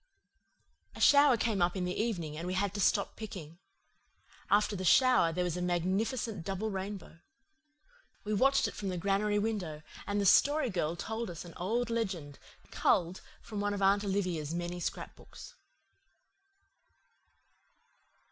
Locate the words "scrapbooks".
14.79-15.53